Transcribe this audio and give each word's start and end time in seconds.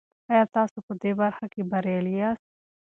آیا 0.31 0.45
تاسو 0.55 0.77
په 0.87 0.93
دې 1.01 1.11
برخه 1.21 1.45
کې 1.53 1.61
بریالي 1.71 2.13
یاست؟ 2.19 2.45